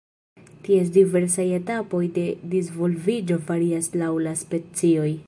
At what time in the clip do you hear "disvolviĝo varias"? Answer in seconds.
2.55-3.95